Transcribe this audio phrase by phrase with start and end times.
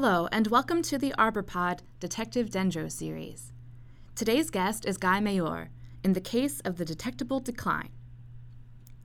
[0.00, 3.52] Hello, and welcome to the ArborPod Detective Dendro series.
[4.14, 5.70] Today's guest is Guy Meilleur
[6.04, 7.88] in the case of the detectable decline.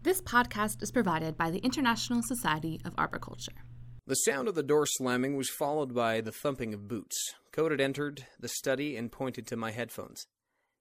[0.04, 3.64] This podcast is provided by the International Society of Arboriculture.
[4.06, 7.18] The sound of the door slamming was followed by the thumping of boots.
[7.52, 10.28] Codit entered the study and pointed to my headphones.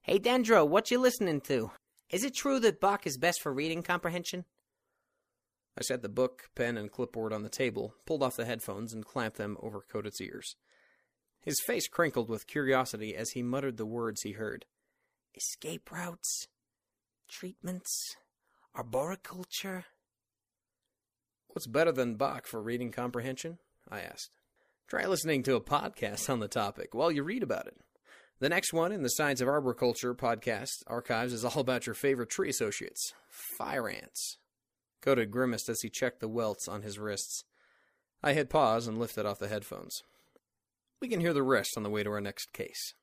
[0.03, 1.71] Hey, Dendro, what you listening to?
[2.11, 4.45] Is it true that Bach is best for reading comprehension?
[5.79, 9.05] I set the book, pen, and clipboard on the table, pulled off the headphones, and
[9.05, 10.57] clamped them over Codit's ears.
[11.41, 14.67] His face crinkled with curiosity as he muttered the words he heard.
[15.35, 16.47] Escape routes,
[17.29, 18.17] treatments,
[18.75, 19.87] arboriculture.
[21.49, 23.59] What's better than Bach for reading comprehension?
[23.91, 24.31] I asked.
[24.89, 27.77] Try listening to a podcast on the topic while you read about it.
[28.41, 32.29] The next one in the Science of Arboriculture podcast archives is all about your favorite
[32.29, 34.39] tree associates, fire ants.
[35.03, 37.45] Codit grimaced as he checked the welts on his wrists.
[38.23, 40.03] I hit pause and lifted off the headphones.
[41.01, 42.95] We can hear the rest on the way to our next case.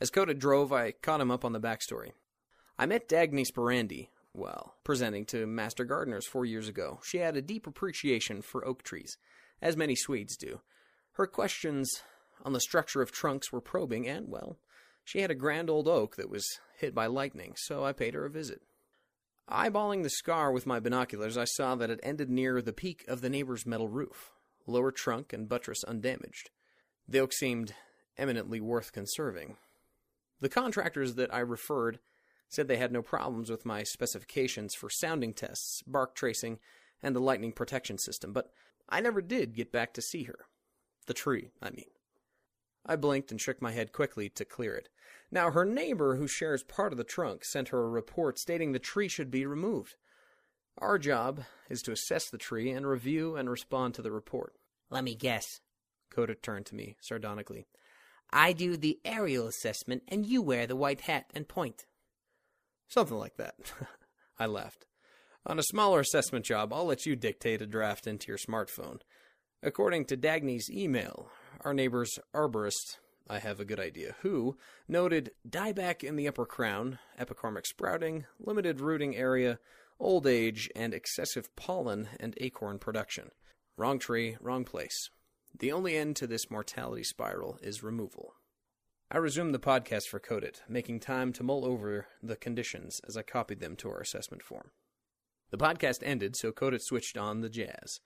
[0.00, 2.12] As Codit drove, I caught him up on the backstory.
[2.78, 7.00] I met Dagny Sperandi, well, presenting to Master Gardeners four years ago.
[7.04, 9.16] She had a deep appreciation for oak trees,
[9.60, 10.60] as many Swedes do.
[11.12, 12.02] Her questions
[12.44, 14.58] on the structure of trunks were probing, and, well,
[15.04, 18.24] she had a grand old oak that was hit by lightning, so I paid her
[18.24, 18.62] a visit.
[19.50, 23.20] Eyeballing the scar with my binoculars, I saw that it ended near the peak of
[23.20, 24.32] the neighbor's metal roof,
[24.66, 26.50] lower trunk and buttress undamaged.
[27.06, 27.74] The oak seemed
[28.16, 29.56] eminently worth conserving.
[30.40, 31.98] The contractors that I referred
[32.48, 36.58] said they had no problems with my specifications for sounding tests, bark tracing,
[37.02, 38.50] and the lightning protection system, but
[38.88, 40.38] I never did get back to see her.
[41.06, 41.90] The tree, I mean.
[42.86, 44.88] I blinked and shook my head quickly to clear it.
[45.34, 48.78] Now, her neighbor, who shares part of the trunk, sent her a report stating the
[48.78, 49.96] tree should be removed.
[50.78, 54.54] Our job is to assess the tree and review and respond to the report.
[54.90, 55.60] Let me guess.
[56.14, 57.66] Codit turned to me sardonically.
[58.30, 61.84] I do the aerial assessment, and you wear the white hat and point.
[62.86, 63.56] Something like that.
[64.38, 64.86] I laughed.
[65.46, 69.00] On a smaller assessment job, I'll let you dictate a draft into your smartphone.
[69.64, 71.28] According to Dagny's email,
[71.62, 72.98] our neighbor's arborist,
[73.28, 78.80] I have a good idea who, noted dieback in the upper crown, epicormic sprouting, limited
[78.80, 79.58] rooting area,
[79.98, 83.30] old age, and excessive pollen and acorn production.
[83.76, 85.08] Wrong tree, wrong place.
[85.58, 88.34] The only end to this mortality spiral is removal.
[89.10, 93.22] I resumed the podcast for Codit, making time to mull over the conditions as I
[93.22, 94.70] copied them to our assessment form.
[95.50, 98.00] The podcast ended, so Codit switched on the jazz.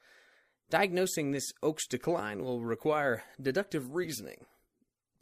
[0.70, 4.44] Diagnosing this oak's decline will require deductive reasoning,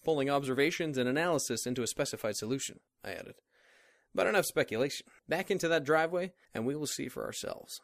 [0.06, 3.34] pulling observations and analysis into a specified solution, I added.
[4.14, 5.04] But enough speculation.
[5.28, 7.80] Back into that driveway, and we will see for ourselves.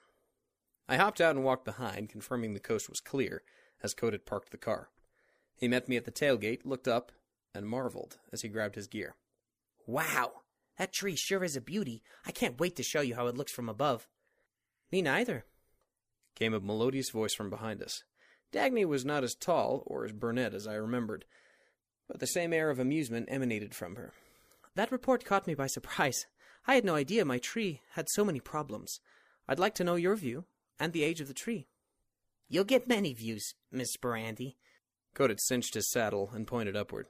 [0.88, 3.42] I hopped out and walked behind, confirming the coast was clear,
[3.82, 4.90] as Codit parked the car.
[5.56, 7.10] He met me at the tailgate, looked up,
[7.52, 9.16] and marveled as he grabbed his gear.
[9.84, 10.42] Wow!
[10.78, 12.04] That tree sure is a beauty.
[12.24, 14.06] I can't wait to show you how it looks from above.
[14.92, 15.44] Me neither,
[16.36, 18.04] came a melodious voice from behind us.
[18.52, 21.24] Dagny was not as tall or as brunette as I remembered,
[22.08, 24.12] but the same air of amusement emanated from her.
[24.74, 26.26] That report caught me by surprise.
[26.66, 29.00] I had no idea my tree had so many problems.
[29.48, 30.44] I'd like to know your view
[30.78, 31.66] and the age of the tree.
[32.48, 34.56] You'll get many views, Miss Brandy.
[35.14, 37.06] Codit cinched his saddle and pointed upward.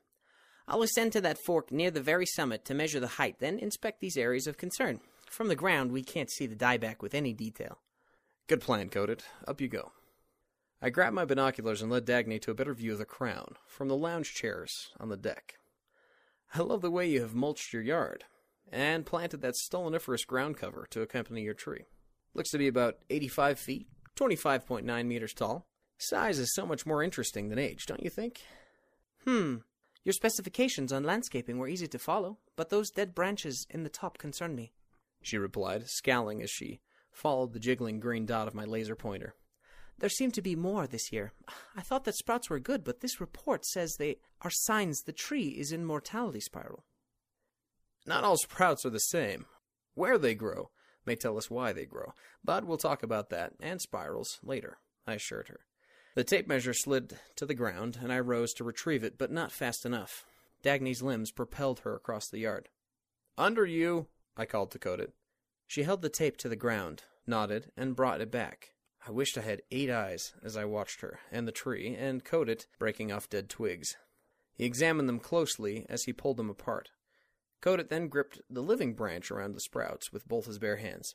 [0.66, 4.00] I'll ascend to that fork near the very summit to measure the height, then inspect
[4.00, 5.00] these areas of concern.
[5.28, 7.78] From the ground, we can't see the dieback with any detail.
[8.47, 9.22] Good plan, Codit.
[9.47, 9.92] Up you go.
[10.84, 13.87] I grabbed my binoculars and led Dagny to a better view of the crown from
[13.87, 15.54] the lounge chairs on the deck.
[16.56, 18.25] I love the way you have mulched your yard
[18.72, 21.84] and planted that stoloniferous ground cover to accompany your tree.
[22.34, 25.69] Looks to be about 85 feet, 25.9 meters tall.
[25.98, 28.41] Size is so much more interesting than age, don't you think?
[29.25, 29.59] Hmm.
[30.03, 34.18] Your specifications on landscaping were easy to follow, but those dead branches in the top
[34.18, 34.72] concern me,
[35.22, 36.80] she replied, scowling as she
[37.12, 39.36] followed the jiggling green dot of my laser pointer.
[40.03, 41.31] There seem to be more this year.
[41.77, 45.51] I thought that sprouts were good, but this report says they are signs the tree
[45.51, 46.84] is in mortality spiral.
[48.04, 49.47] Not all sprouts are the same.
[49.95, 50.71] Where they grow
[51.07, 55.15] may tell us why they grow, but we'll talk about that and spirals later, I
[55.15, 55.60] assured her.
[56.16, 59.53] The tape measure slid to the ground, and I rose to retrieve it, but not
[59.53, 60.25] fast enough.
[60.65, 62.71] Dagny's limbs propelled her across the yard.
[63.39, 65.13] Under you, I called to Codit.
[65.69, 68.72] She held the tape to the ground, nodded, and brought it back.
[69.07, 72.66] I wished I had eight eyes as I watched her, and the tree, and Codit
[72.78, 73.97] breaking off dead twigs.
[74.54, 76.91] He examined them closely as he pulled them apart.
[77.60, 81.15] Codit then gripped the living branch around the sprouts with both his bare hands.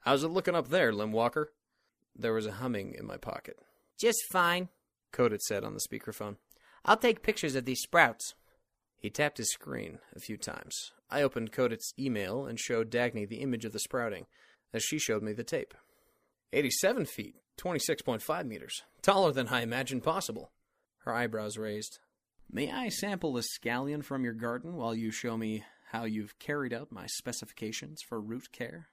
[0.00, 1.52] How's it looking up there, Limb Walker?
[2.16, 3.58] There was a humming in my pocket.
[3.98, 4.68] Just fine.
[5.12, 6.36] Codit said on the speakerphone.
[6.84, 8.34] I'll take pictures of these sprouts.
[8.96, 10.92] He tapped his screen a few times.
[11.10, 14.26] I opened Codit's email and showed Dagny the image of the sprouting,
[14.72, 15.74] as she showed me the tape.
[16.52, 18.82] 87 feet, 26.5 meters.
[19.02, 20.50] Taller than I imagined possible.
[21.00, 21.98] Her eyebrows raised.
[22.50, 26.72] May I sample the scallion from your garden while you show me how you've carried
[26.72, 28.88] out my specifications for root care?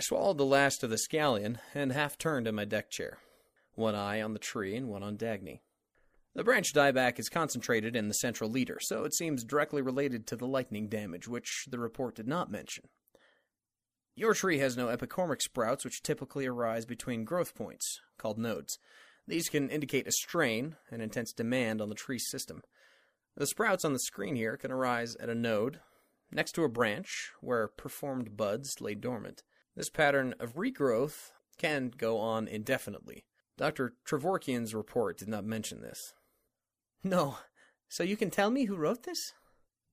[0.00, 3.18] I swallowed the last of the scallion and half turned in my deck chair,
[3.74, 5.60] one eye on the tree and one on Dagny.
[6.34, 10.36] The branch dieback is concentrated in the central leader, so it seems directly related to
[10.36, 12.84] the lightning damage, which the report did not mention.
[14.14, 18.78] Your tree has no epicormic sprouts, which typically arise between growth points, called nodes.
[19.28, 22.62] These can indicate a strain and intense demand on the tree system.
[23.36, 25.80] The sprouts on the screen here can arise at a node,
[26.32, 29.42] next to a branch, where preformed buds lay dormant.
[29.76, 33.24] This pattern of regrowth can go on indefinitely.
[33.56, 33.94] Dr.
[34.04, 36.14] Trevorkian's report did not mention this.
[37.04, 37.38] No.
[37.88, 39.32] So you can tell me who wrote this?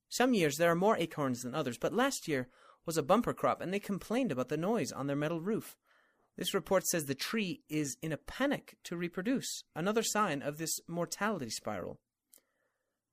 [0.09, 2.47] Some years there are more acorns than others, but last year
[2.85, 5.75] was a bumper crop and they complained about the noise on their metal roof.
[6.38, 10.79] This report says the tree is in a panic to reproduce, another sign of this
[10.88, 12.00] mortality spiral.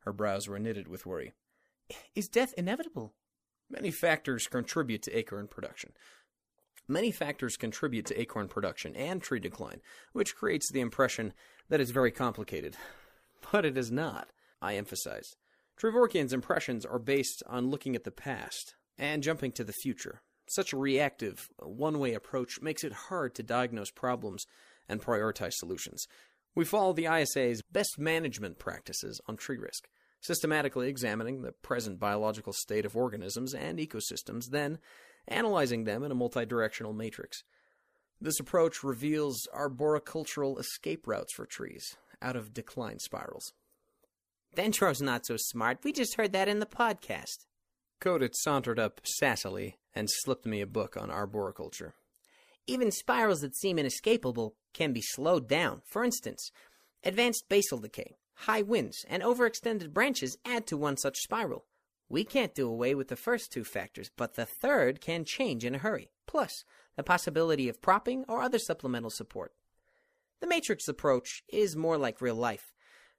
[0.00, 1.32] Her brows were knitted with worry.
[2.14, 3.14] Is death inevitable?
[3.70, 5.92] Many factors contribute to acorn production.
[6.86, 9.80] Many factors contribute to acorn production and tree decline,
[10.12, 11.32] which creates the impression
[11.68, 12.76] that it's very complicated.
[13.52, 14.30] But it is not,
[14.62, 15.36] I emphasize.
[15.76, 20.22] Trevorkian's impressions are based on looking at the past and jumping to the future.
[20.48, 24.46] Such a reactive, one way approach makes it hard to diagnose problems
[24.88, 26.06] and prioritize solutions.
[26.54, 29.88] We follow the ISA's best management practices on tree risk,
[30.20, 34.78] systematically examining the present biological state of organisms and ecosystems, then
[35.28, 37.42] analyzing them in a multidirectional matrix.
[38.20, 43.52] This approach reveals arboricultural escape routes for trees out of decline spirals.
[44.54, 45.78] Dendro's not so smart.
[45.82, 47.46] We just heard that in the podcast.
[48.00, 51.94] Codit sauntered up sassily and slipped me a book on arboriculture.
[52.66, 55.82] Even spirals that seem inescapable can be slowed down.
[55.86, 56.50] For instance,
[57.02, 61.66] advanced basal decay, high winds, and overextended branches add to one such spiral.
[62.08, 65.74] We can't do away with the first two factors, but the third can change in
[65.74, 66.64] a hurry, plus
[66.96, 69.52] the possibility of propping or other supplemental support.
[70.40, 72.72] The matrix approach is more like real life,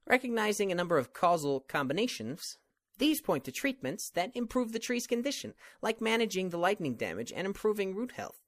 [0.08, 2.58] recognizing a number of causal combinations.
[2.98, 7.46] These point to treatments that improve the tree's condition, like managing the lightning damage and
[7.46, 8.40] improving root health.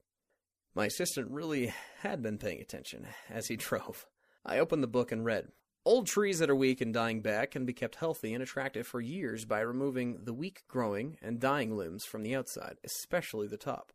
[0.76, 4.06] My assistant really had been paying attention as he drove.
[4.46, 5.48] I opened the book and read.
[5.88, 9.00] Old trees that are weak and dying back can be kept healthy and attractive for
[9.00, 13.94] years by removing the weak growing and dying limbs from the outside, especially the top.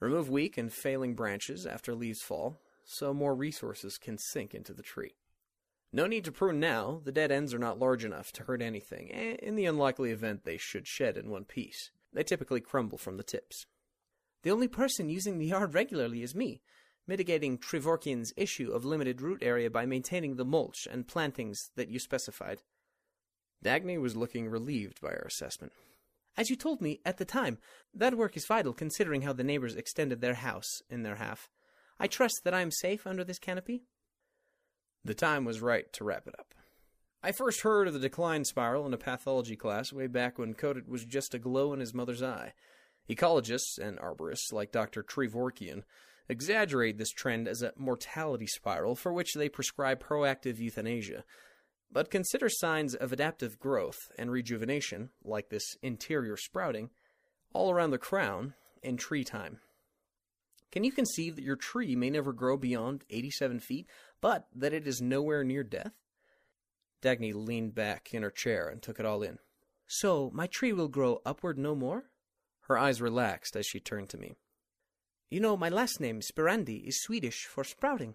[0.00, 4.82] Remove weak and failing branches after leaves fall, so more resources can sink into the
[4.82, 5.14] tree.
[5.92, 9.06] No need to prune now, the dead ends are not large enough to hurt anything,
[9.06, 11.92] in the unlikely event they should shed in one piece.
[12.12, 13.66] They typically crumble from the tips.
[14.42, 16.62] The only person using the yard regularly is me,
[17.06, 21.98] mitigating Trevorkian's issue of limited root area by maintaining the mulch and plantings that you
[21.98, 22.62] specified.
[23.64, 25.72] Dagny was looking relieved by our assessment.
[26.36, 27.58] As you told me at the time,
[27.94, 31.48] that work is vital considering how the neighbors extended their house in their half.
[32.00, 33.84] I trust that I am safe under this canopy?
[35.04, 36.54] The time was right to wrap it up.
[37.22, 40.88] I first heard of the decline spiral in a pathology class way back when Codit
[40.88, 42.52] was just a glow in his mother's eye.
[43.10, 45.02] Ecologists and arborists like Dr.
[45.02, 45.82] Trevorkian
[46.28, 51.24] exaggerate this trend as a mortality spiral for which they prescribe proactive euthanasia.
[51.90, 56.90] But consider signs of adaptive growth and rejuvenation, like this interior sprouting,
[57.52, 59.58] all around the crown in tree time.
[60.70, 63.86] Can you conceive that your tree may never grow beyond 87 feet,
[64.22, 65.92] but that it is nowhere near death?
[67.02, 69.38] Dagny leaned back in her chair and took it all in.
[69.86, 72.04] So, my tree will grow upward no more?
[72.72, 74.34] Her eyes relaxed as she turned to me.
[75.28, 78.14] You know, my last name, Spirandi, is Swedish for sprouting.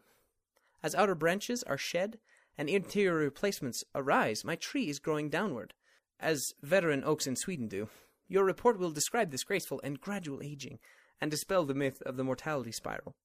[0.81, 2.17] As outer branches are shed
[2.57, 5.75] and interior replacements arise, my tree is growing downward,
[6.19, 7.89] as veteran oaks in Sweden do.
[8.27, 10.79] Your report will describe this graceful and gradual aging
[11.21, 13.15] and dispel the myth of the mortality spiral.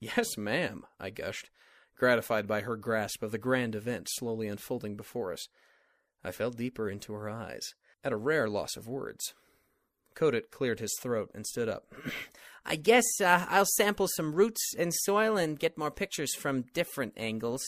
[0.00, 1.50] Yes, ma'am, I gushed,
[1.98, 5.48] gratified by her grasp of the grand event slowly unfolding before us.
[6.24, 9.34] I fell deeper into her eyes, at a rare loss of words.
[10.16, 11.84] Codit cleared his throat and stood up.
[12.66, 17.12] I guess uh, I'll sample some roots and soil and get more pictures from different
[17.16, 17.62] angles.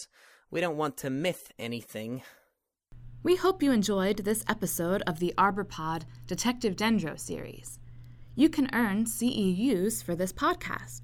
[0.51, 2.23] We don't want to myth anything.
[3.23, 7.79] We hope you enjoyed this episode of the ArborPod Detective Dendro series.
[8.35, 11.03] You can earn CEUs for this podcast.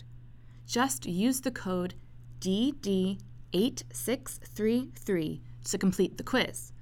[0.66, 1.92] Just use the code
[2.40, 6.72] DD8633 to complete the quiz.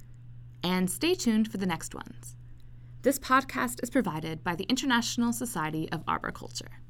[0.63, 2.37] And stay tuned for the next ones.
[3.03, 6.82] This podcast is provided by the International Society of Arboriculture.